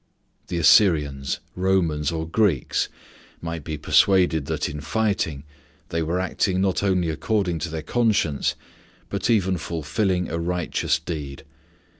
The 0.47 0.57
Assyrians, 0.57 1.41
Romans, 1.55 2.11
or 2.11 2.27
Greeks 2.27 2.89
might 3.39 3.63
be 3.63 3.77
persuaded 3.77 4.47
that 4.47 4.67
in 4.67 4.81
fighting 4.81 5.43
they 5.89 6.01
were 6.01 6.19
acting 6.19 6.59
not 6.59 6.81
only 6.81 7.11
according 7.11 7.59
to 7.59 7.69
their 7.69 7.83
conscience, 7.83 8.55
but 9.09 9.29
even 9.29 9.59
fulfilling 9.59 10.27
a 10.27 10.39
righteous 10.39 10.97
deed. 10.97 11.43